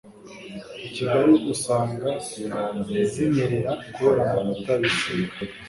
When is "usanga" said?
1.53-2.09